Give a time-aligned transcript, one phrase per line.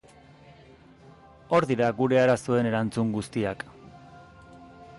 [1.57, 3.65] Hor dira gure arazoen erantzun guziak.